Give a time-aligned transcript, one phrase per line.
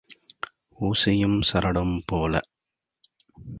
[0.79, 2.39] ஊசியும் சரடும் போல.